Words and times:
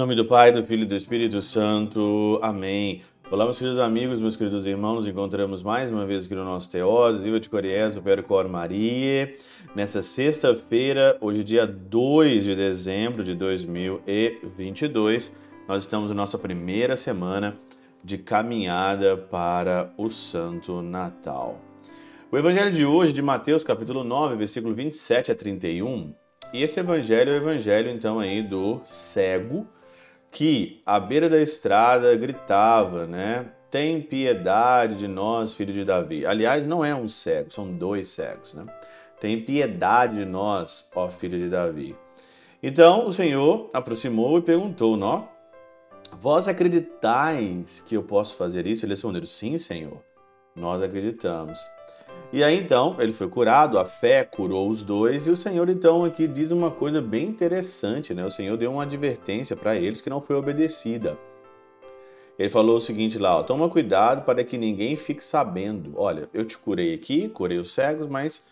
nome 0.00 0.14
do 0.14 0.24
Pai, 0.24 0.50
do 0.50 0.64
Filho 0.64 0.84
e 0.84 0.86
do 0.86 0.96
Espírito 0.96 1.42
Santo. 1.42 2.38
Amém. 2.40 3.02
Olá, 3.30 3.44
meus 3.44 3.58
queridos 3.58 3.78
amigos, 3.78 4.18
meus 4.18 4.34
queridos 4.34 4.66
irmãos, 4.66 4.94
nos 4.94 5.06
encontramos 5.06 5.62
mais 5.62 5.90
uma 5.90 6.06
vez 6.06 6.24
aqui 6.24 6.34
no 6.34 6.42
nosso 6.42 6.70
Teose, 6.70 7.22
Viva 7.22 7.38
de 7.38 7.50
Coriés, 7.50 7.94
do 7.94 8.00
Percor 8.00 8.48
Maria, 8.48 9.34
nessa 9.76 10.02
sexta-feira, 10.02 11.18
hoje 11.20 11.44
dia 11.44 11.66
2 11.66 12.44
de 12.44 12.56
dezembro 12.56 13.22
de 13.22 13.34
2022, 13.34 15.30
nós 15.68 15.82
estamos 15.82 16.08
na 16.08 16.14
nossa 16.14 16.38
primeira 16.38 16.96
semana 16.96 17.58
de 18.02 18.16
caminhada 18.16 19.18
para 19.18 19.92
o 19.98 20.08
Santo 20.08 20.80
Natal. 20.80 21.60
O 22.32 22.38
evangelho 22.38 22.72
de 22.72 22.86
hoje, 22.86 23.12
de 23.12 23.20
Mateus, 23.20 23.62
capítulo 23.62 24.02
9, 24.02 24.34
versículo 24.34 24.74
27 24.74 25.30
a 25.30 25.34
31, 25.34 26.14
e 26.54 26.62
esse 26.62 26.80
evangelho 26.80 27.32
é 27.32 27.34
o 27.34 27.36
evangelho 27.36 27.90
então 27.90 28.18
aí 28.18 28.42
do 28.42 28.80
cego 28.86 29.66
que 30.30 30.80
à 30.86 31.00
beira 31.00 31.28
da 31.28 31.40
estrada 31.40 32.14
gritava, 32.16 33.06
né? 33.06 33.46
Tem 33.70 34.00
piedade 34.00 34.96
de 34.96 35.06
nós, 35.06 35.54
filho 35.54 35.72
de 35.72 35.84
Davi. 35.84 36.26
Aliás, 36.26 36.66
não 36.66 36.84
é 36.84 36.94
um 36.94 37.08
cego, 37.08 37.52
são 37.52 37.72
dois 37.72 38.08
cegos, 38.08 38.52
né? 38.54 38.64
Tem 39.20 39.40
piedade 39.40 40.16
de 40.16 40.24
nós, 40.24 40.88
ó 40.94 41.08
filho 41.08 41.38
de 41.38 41.48
Davi. 41.48 41.96
Então 42.62 43.06
o 43.06 43.12
Senhor 43.12 43.70
aproximou 43.72 44.38
e 44.38 44.42
perguntou, 44.42 44.96
nó, 44.96 45.24
vós 46.18 46.48
acreditais 46.48 47.80
que 47.80 47.96
eu 47.96 48.02
posso 48.02 48.36
fazer 48.36 48.66
isso? 48.66 48.84
Eles 48.84 48.98
responderam, 48.98 49.26
sim, 49.26 49.56
Senhor, 49.58 50.02
nós 50.54 50.82
acreditamos. 50.82 51.60
E 52.32 52.44
aí 52.44 52.58
então 52.58 52.96
ele 52.98 53.12
foi 53.12 53.28
curado, 53.28 53.78
a 53.78 53.84
fé 53.84 54.22
curou 54.22 54.68
os 54.68 54.82
dois, 54.82 55.26
e 55.26 55.30
o 55.30 55.36
Senhor 55.36 55.68
então 55.68 56.04
aqui 56.04 56.28
diz 56.28 56.52
uma 56.52 56.70
coisa 56.70 57.02
bem 57.02 57.26
interessante, 57.26 58.14
né? 58.14 58.24
O 58.24 58.30
Senhor 58.30 58.56
deu 58.56 58.70
uma 58.70 58.84
advertência 58.84 59.56
para 59.56 59.74
eles 59.76 60.00
que 60.00 60.08
não 60.08 60.20
foi 60.20 60.36
obedecida. 60.36 61.18
Ele 62.38 62.48
falou 62.48 62.76
o 62.76 62.80
seguinte 62.80 63.18
lá, 63.18 63.38
ó, 63.38 63.42
toma 63.42 63.68
cuidado 63.68 64.24
para 64.24 64.42
que 64.42 64.56
ninguém 64.56 64.96
fique 64.96 65.22
sabendo. 65.22 65.92
Olha, 65.96 66.26
eu 66.32 66.42
te 66.42 66.56
curei 66.56 66.94
aqui, 66.94 67.28
curei 67.28 67.58
os 67.58 67.70
cegos, 67.70 68.08
mas 68.08 68.42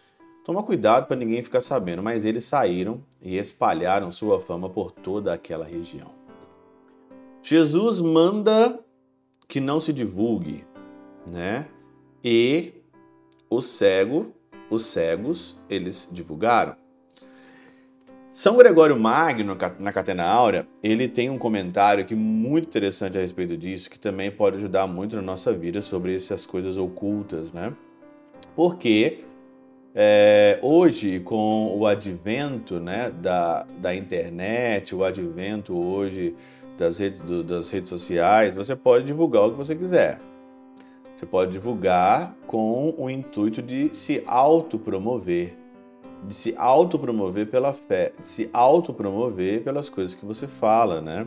toma 0.45 0.63
cuidado 0.63 1.07
para 1.07 1.17
ninguém 1.17 1.43
ficar 1.43 1.63
sabendo. 1.63 2.03
Mas 2.03 2.27
eles 2.27 2.45
saíram 2.45 3.01
e 3.23 3.39
espalharam 3.39 4.13
sua 4.13 4.41
fama 4.41 4.69
por 4.69 4.91
toda 4.91 5.33
aquela 5.33 5.65
região. 5.65 6.11
Jesus 7.43 7.99
manda 7.99 8.79
que 9.49 9.59
não 9.59 9.81
se 9.81 9.91
divulgue, 9.91 10.67
né? 11.27 11.67
E 12.23 12.75
o 13.51 13.61
cego, 13.61 14.33
os 14.71 14.87
cegos, 14.87 15.59
eles 15.69 16.09
divulgaram. 16.11 16.77
São 18.33 18.57
Gregório 18.57 18.97
Magno, 18.99 19.57
na 19.81 19.93
Catena 19.93 20.25
Áurea, 20.25 20.67
ele 20.81 21.09
tem 21.09 21.29
um 21.29 21.39
comentário 21.39 22.05
aqui 22.05 22.15
muito 22.15 22.69
interessante 22.69 23.19
a 23.19 23.21
respeito 23.21 23.57
disso, 23.57 23.91
que 23.91 23.99
também 23.99 24.31
pode 24.31 24.57
ajudar 24.59 24.87
muito 24.87 25.17
na 25.17 25.23
nossa 25.23 25.53
vida 25.53 25.83
sobre 25.83 26.15
essas 26.15 26.47
coisas 26.47 26.77
ocultas, 26.77 27.53
né? 27.53 27.73
Porque 28.55 29.25
é, 29.95 30.61
hoje, 30.63 31.19
com 31.19 31.77
o 31.77 31.85
advento 31.85 32.79
né, 32.79 33.11
da, 33.11 33.67
da 33.79 33.93
internet, 33.95 34.95
o 34.95 35.03
advento 35.03 35.77
hoje 35.77 36.37
das 36.79 36.99
redes, 36.99 37.21
do, 37.21 37.43
das 37.43 37.69
redes 37.71 37.89
sociais, 37.89 38.55
você 38.55 38.77
pode 38.77 39.05
divulgar 39.05 39.47
o 39.47 39.51
que 39.51 39.57
você 39.57 39.75
quiser. 39.75 40.21
Você 41.19 41.27
pode 41.27 41.51
divulgar 41.51 42.33
com 42.47 42.95
o 42.97 43.11
intuito 43.11 43.61
de 43.61 43.93
se 43.93 44.23
autopromover, 44.25 45.53
de 46.23 46.33
se 46.33 46.55
autopromover 46.57 47.49
pela 47.49 47.73
fé, 47.73 48.13
de 48.21 48.29
se 48.29 48.49
autopromover 48.53 49.65
pelas 49.65 49.89
coisas 49.89 50.15
que 50.15 50.25
você 50.25 50.47
fala, 50.47 51.01
né? 51.01 51.27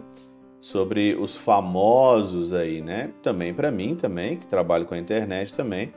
Sobre 0.62 1.14
os 1.16 1.36
famosos 1.36 2.54
aí, 2.54 2.82
né? 2.82 3.12
Também 3.22 3.54
para 3.54 3.70
mim 3.70 3.94
também, 3.94 4.38
que 4.38 4.48
trabalho 4.48 4.86
com 4.86 4.94
a 4.94 4.98
internet 4.98 5.54
também, 5.54 5.94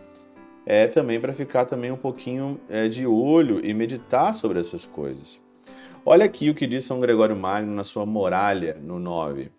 é 0.67 0.89
também 0.89 1.21
para 1.21 1.33
ficar 1.33 1.65
também 1.65 1.93
um 1.93 1.97
pouquinho 1.97 2.59
é, 2.69 2.89
de 2.89 3.07
olho 3.07 3.65
e 3.65 3.73
meditar 3.73 4.35
sobre 4.35 4.59
essas 4.59 4.85
coisas. 4.85 5.41
Olha 6.05 6.25
aqui 6.25 6.51
o 6.51 6.55
que 6.55 6.67
diz 6.67 6.85
São 6.85 6.99
Gregório 6.99 7.37
Magno 7.37 7.73
na 7.73 7.85
sua 7.85 8.05
Moralha, 8.05 8.77
no 8.83 8.99
9. 8.99 9.53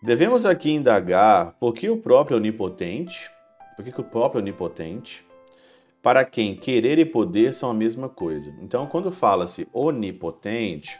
Devemos 0.00 0.46
aqui 0.46 0.70
indagar 0.70 1.56
por 1.58 1.74
que 1.74 1.90
o 1.90 1.96
próprio 1.96 2.36
Onipotente, 2.36 3.28
que, 3.82 3.92
que 3.92 4.00
o 4.00 4.04
próprio 4.04 4.40
onipotente, 4.40 5.26
para 6.02 6.24
quem 6.24 6.56
querer 6.56 6.98
e 6.98 7.04
poder 7.04 7.52
são 7.54 7.70
a 7.70 7.74
mesma 7.74 8.08
coisa. 8.08 8.54
Então, 8.62 8.86
quando 8.86 9.10
fala-se 9.10 9.68
onipotente, 9.72 10.98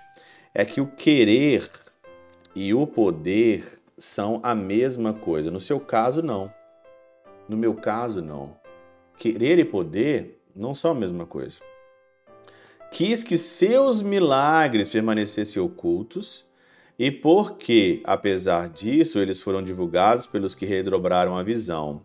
é 0.55 0.65
que 0.65 0.81
o 0.81 0.87
querer 0.87 1.71
e 2.55 2.75
o 2.75 2.87
poder 2.87 3.81
são 3.97 4.41
a 4.43 4.55
mesma 4.55 5.13
coisa. 5.13 5.51
No 5.51 5.61
seu 5.61 5.79
caso, 5.81 6.23
não. 6.23 6.53
No 7.49 7.57
meu 7.57 7.75
caso, 7.75 8.21
não. 8.21 8.57
Querer 9.17 9.59
e 9.59 9.65
poder 9.65 10.41
não 10.55 10.75
são 10.75 10.93
a 10.93 10.95
mesma 10.95 11.27
coisa. 11.27 11.59
Quis 12.91 13.23
que 13.23 13.37
seus 13.37 14.01
milagres 14.01 14.89
permanecessem 14.89 15.63
ocultos, 15.63 16.47
e 16.99 17.13
porque, 17.13 18.03
apesar 18.05 18.69
disso, 18.69 19.21
eles 19.21 19.41
foram 19.41 19.63
divulgados 19.63 20.27
pelos 20.27 20.55
que 20.55 20.67
redobraram 20.67 21.37
a 21.37 21.43
visão. 21.43 22.03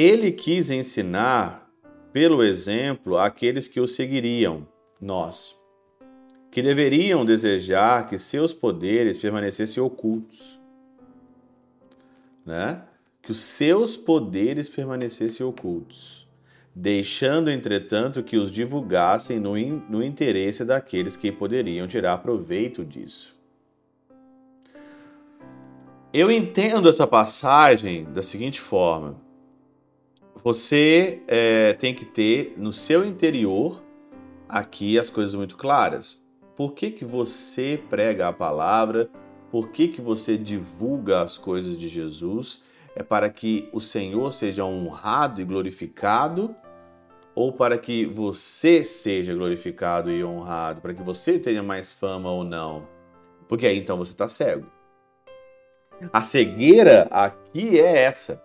Ele 0.00 0.32
quis 0.32 0.70
ensinar 0.70 1.70
pelo 2.10 2.42
exemplo 2.42 3.18
aqueles 3.18 3.68
que 3.68 3.78
o 3.78 3.86
seguiriam, 3.86 4.66
nós, 4.98 5.54
que 6.50 6.62
deveriam 6.62 7.22
desejar 7.22 8.08
que 8.08 8.16
seus 8.16 8.50
poderes 8.54 9.18
permanecessem 9.18 9.82
ocultos, 9.82 10.58
né? 12.46 12.82
Que 13.20 13.30
os 13.30 13.40
seus 13.40 13.94
poderes 13.94 14.70
permanecessem 14.70 15.44
ocultos, 15.44 16.26
deixando, 16.74 17.50
entretanto, 17.50 18.22
que 18.22 18.38
os 18.38 18.50
divulgassem 18.50 19.38
no, 19.38 19.54
in, 19.54 19.82
no 19.86 20.02
interesse 20.02 20.64
daqueles 20.64 21.14
que 21.14 21.30
poderiam 21.30 21.86
tirar 21.86 22.16
proveito 22.22 22.86
disso. 22.86 23.38
Eu 26.10 26.30
entendo 26.30 26.88
essa 26.88 27.06
passagem 27.06 28.10
da 28.10 28.22
seguinte 28.22 28.58
forma 28.58 29.28
você 30.42 31.22
é, 31.28 31.74
tem 31.74 31.94
que 31.94 32.04
ter 32.04 32.54
no 32.56 32.72
seu 32.72 33.04
interior 33.04 33.82
aqui 34.48 34.98
as 34.98 35.10
coisas 35.10 35.34
muito 35.34 35.56
claras. 35.56 36.22
Por 36.56 36.72
que, 36.72 36.90
que 36.90 37.04
você 37.04 37.82
prega 37.88 38.28
a 38.28 38.32
palavra? 38.32 39.08
Por 39.50 39.70
que, 39.70 39.88
que 39.88 40.00
você 40.00 40.36
divulga 40.36 41.22
as 41.22 41.38
coisas 41.38 41.78
de 41.78 41.88
Jesus? 41.88 42.62
É 42.94 43.02
para 43.02 43.30
que 43.30 43.68
o 43.72 43.80
Senhor 43.80 44.32
seja 44.32 44.64
honrado 44.64 45.40
e 45.40 45.44
glorificado? 45.44 46.54
Ou 47.34 47.52
para 47.52 47.78
que 47.78 48.04
você 48.04 48.84
seja 48.84 49.34
glorificado 49.34 50.10
e 50.10 50.24
honrado? 50.24 50.80
Para 50.80 50.92
que 50.92 51.02
você 51.02 51.38
tenha 51.38 51.62
mais 51.62 51.92
fama 51.92 52.30
ou 52.30 52.44
não? 52.44 52.86
Porque 53.48 53.66
aí 53.66 53.78
então 53.78 53.96
você 53.96 54.12
está 54.12 54.28
cego. 54.28 54.66
A 56.12 56.22
cegueira 56.22 57.08
aqui 57.10 57.78
é 57.78 58.02
essa. 58.02 58.42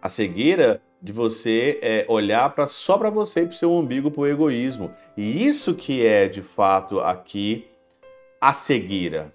A 0.00 0.08
cegueira 0.08 0.80
de 1.02 1.12
você 1.12 1.78
é, 1.82 2.04
olhar 2.08 2.50
para 2.54 2.66
só 2.66 2.98
para 2.98 3.10
você 3.10 3.40
e 3.40 3.46
para 3.46 3.54
o 3.54 3.56
seu 3.56 3.72
umbigo, 3.72 4.10
para 4.10 4.20
o 4.20 4.26
egoísmo. 4.26 4.92
E 5.16 5.46
isso 5.46 5.74
que 5.74 6.04
é 6.04 6.28
de 6.28 6.42
fato 6.42 7.00
aqui 7.00 7.66
a 8.40 8.52
cegueira. 8.52 9.32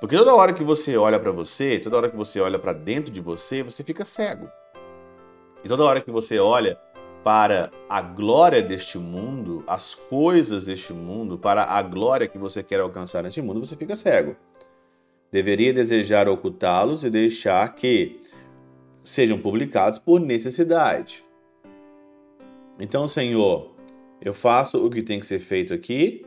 Porque 0.00 0.16
toda 0.16 0.34
hora 0.34 0.52
que 0.52 0.64
você 0.64 0.96
olha 0.96 1.18
para 1.20 1.30
você, 1.30 1.78
toda 1.78 1.96
hora 1.96 2.10
que 2.10 2.16
você 2.16 2.40
olha 2.40 2.58
para 2.58 2.72
dentro 2.72 3.12
de 3.12 3.20
você, 3.20 3.62
você 3.62 3.84
fica 3.84 4.04
cego. 4.04 4.48
E 5.64 5.68
toda 5.68 5.84
hora 5.84 6.00
que 6.00 6.10
você 6.10 6.38
olha 6.38 6.76
para 7.22 7.70
a 7.88 8.02
glória 8.02 8.60
deste 8.60 8.98
mundo, 8.98 9.62
as 9.66 9.94
coisas 9.94 10.64
deste 10.64 10.92
mundo, 10.92 11.38
para 11.38 11.64
a 11.64 11.80
glória 11.82 12.26
que 12.26 12.38
você 12.38 12.62
quer 12.62 12.80
alcançar 12.80 13.22
neste 13.22 13.40
mundo, 13.40 13.64
você 13.64 13.76
fica 13.76 13.94
cego. 13.94 14.34
Deveria 15.30 15.72
desejar 15.72 16.28
ocultá-los 16.28 17.04
e 17.04 17.10
deixar 17.10 17.72
que 17.74 18.21
sejam 19.02 19.38
publicados 19.38 19.98
por 19.98 20.20
necessidade. 20.20 21.24
Então, 22.78 23.06
Senhor, 23.06 23.72
eu 24.20 24.32
faço 24.32 24.84
o 24.84 24.90
que 24.90 25.02
tem 25.02 25.20
que 25.20 25.26
ser 25.26 25.38
feito 25.38 25.74
aqui 25.74 26.24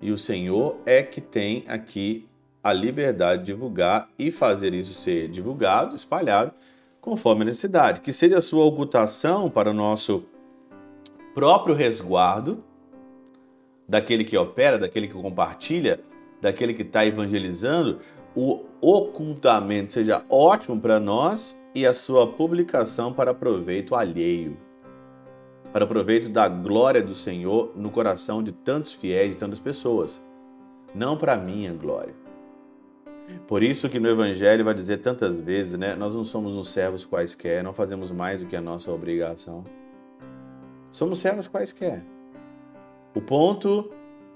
e 0.00 0.10
o 0.10 0.18
Senhor 0.18 0.78
é 0.86 1.02
que 1.02 1.20
tem 1.20 1.64
aqui 1.66 2.28
a 2.62 2.72
liberdade 2.72 3.42
de 3.42 3.46
divulgar 3.46 4.08
e 4.18 4.30
fazer 4.30 4.74
isso 4.74 4.92
ser 4.92 5.28
divulgado, 5.28 5.96
espalhado, 5.96 6.52
conforme 7.00 7.42
a 7.42 7.46
necessidade. 7.46 8.00
Que 8.00 8.12
seja 8.12 8.38
a 8.38 8.42
sua 8.42 8.64
ocultação 8.64 9.48
para 9.48 9.70
o 9.70 9.74
nosso 9.74 10.24
próprio 11.34 11.74
resguardo, 11.74 12.62
daquele 13.88 14.24
que 14.24 14.36
opera, 14.36 14.78
daquele 14.78 15.08
que 15.08 15.14
compartilha, 15.14 16.00
daquele 16.40 16.74
que 16.74 16.82
está 16.82 17.06
evangelizando, 17.06 18.00
o 18.34 18.64
ocultamento 18.80 19.94
seja 19.94 20.24
ótimo 20.28 20.78
para 20.80 21.00
nós 21.00 21.58
e 21.78 21.86
a 21.86 21.94
sua 21.94 22.26
publicação 22.26 23.12
para 23.12 23.32
proveito 23.32 23.94
alheio, 23.94 24.56
para 25.72 25.86
proveito 25.86 26.28
da 26.28 26.48
glória 26.48 27.00
do 27.00 27.14
Senhor 27.14 27.72
no 27.76 27.88
coração 27.88 28.42
de 28.42 28.50
tantos 28.50 28.92
fiéis, 28.92 29.30
de 29.30 29.36
tantas 29.36 29.60
pessoas, 29.60 30.20
não 30.92 31.16
para 31.16 31.36
minha 31.36 31.72
glória. 31.72 32.16
Por 33.46 33.62
isso 33.62 33.88
que 33.88 34.00
no 34.00 34.08
Evangelho 34.08 34.64
vai 34.64 34.74
dizer 34.74 34.96
tantas 34.96 35.38
vezes, 35.38 35.78
né? 35.78 35.94
Nós 35.94 36.14
não 36.16 36.24
somos 36.24 36.56
uns 36.56 36.68
servos 36.68 37.06
quaisquer, 37.06 37.62
não 37.62 37.72
fazemos 37.72 38.10
mais 38.10 38.40
do 38.40 38.48
que 38.48 38.56
a 38.56 38.60
nossa 38.60 38.90
obrigação. 38.90 39.62
Somos 40.90 41.20
servos 41.20 41.46
quaisquer. 41.46 42.02
O 43.14 43.20
ponto 43.20 43.88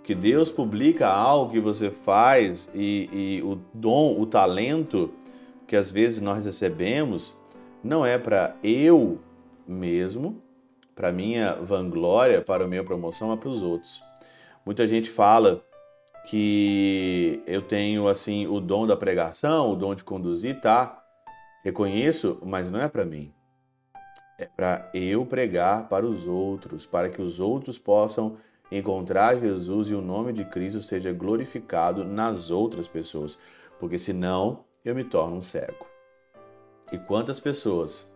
que 0.04 0.14
Deus 0.14 0.48
publica 0.48 1.08
algo 1.08 1.50
que 1.50 1.58
você 1.58 1.90
faz 1.90 2.70
e, 2.72 3.08
e 3.12 3.42
o 3.42 3.58
dom, 3.74 4.20
o 4.20 4.26
talento 4.26 5.10
que 5.66 5.76
às 5.76 5.90
vezes 5.90 6.20
nós 6.20 6.44
recebemos, 6.44 7.36
não 7.82 8.04
é 8.04 8.18
para 8.18 8.56
eu 8.62 9.18
mesmo, 9.66 10.42
para 10.94 11.12
minha 11.12 11.54
vanglória, 11.54 12.42
para 12.42 12.64
a 12.64 12.68
minha 12.68 12.84
promoção, 12.84 13.32
é 13.32 13.36
para 13.36 13.48
os 13.48 13.62
outros. 13.62 14.02
Muita 14.64 14.86
gente 14.86 15.10
fala 15.10 15.64
que 16.26 17.42
eu 17.46 17.62
tenho 17.62 18.06
assim 18.06 18.46
o 18.46 18.60
dom 18.60 18.86
da 18.86 18.96
pregação, 18.96 19.72
o 19.72 19.76
dom 19.76 19.94
de 19.94 20.04
conduzir, 20.04 20.60
tá? 20.60 21.02
Reconheço, 21.64 22.38
mas 22.44 22.70
não 22.70 22.80
é 22.80 22.88
para 22.88 23.04
mim. 23.04 23.32
É 24.38 24.46
para 24.46 24.90
eu 24.94 25.24
pregar 25.26 25.88
para 25.88 26.06
os 26.06 26.26
outros, 26.26 26.86
para 26.86 27.08
que 27.08 27.20
os 27.20 27.40
outros 27.40 27.78
possam 27.78 28.36
encontrar 28.70 29.38
Jesus 29.38 29.90
e 29.90 29.94
o 29.94 30.00
nome 30.00 30.32
de 30.32 30.44
Cristo 30.44 30.80
seja 30.80 31.12
glorificado 31.12 32.04
nas 32.04 32.50
outras 32.50 32.88
pessoas, 32.88 33.38
porque 33.78 33.98
senão 33.98 34.64
eu 34.84 34.94
me 34.94 35.04
torno 35.04 35.36
um 35.36 35.40
cego. 35.40 35.86
E 36.90 36.98
quantas 36.98 37.38
pessoas 37.38 38.10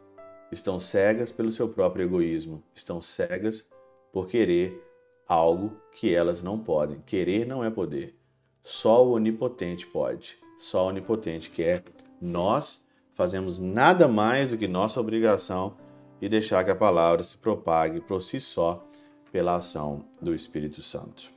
estão 0.51 0.79
cegas 0.79 1.31
pelo 1.31 1.53
seu 1.53 1.69
próprio 1.69 2.05
egoísmo, 2.05 2.63
estão 2.75 3.01
cegas 3.01 3.69
por 4.13 4.27
querer 4.27 4.83
algo 5.29 5.77
que 5.93 6.15
elas 6.15 6.43
não 6.43 6.59
podem. 6.59 7.01
Querer 7.07 7.47
não 7.47 7.65
é 7.65 7.71
poder. 7.71 8.17
Só 8.63 9.05
o 9.05 9.13
onipotente 9.13 9.87
pode. 9.87 10.39
Só 10.59 10.87
o 10.87 10.89
onipotente 10.89 11.51
quer. 11.51 11.85
Nós 12.21 12.85
fazemos 13.15 13.59
nada 13.59 14.09
mais 14.09 14.51
do 14.51 14.59
que 14.59 14.69
nossa 14.69 15.01
obrigação 15.01 15.77
e 16.21 16.29
deixar 16.29 16.65
que 16.65 16.71
a 16.71 16.77
palavra 16.77 17.23
se 17.23 17.37
propague 17.37 18.01
por 18.01 18.23
si 18.23 18.41
só 18.41 18.85
pela 19.31 19.57
ação 19.57 20.05
do 20.21 20.35
Espírito 20.35 20.83
Santo. 20.83 21.31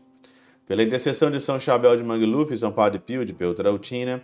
Pela 0.66 0.84
intercessão 0.84 1.32
de 1.32 1.42
São 1.42 1.60
Chabel 1.60 1.98
de 1.98 2.04
Mangluf, 2.04 2.56
São 2.58 2.72
Padre 2.72 3.00
Pio 3.00 3.26
de 3.26 3.34
Peltrautina, 3.34 4.24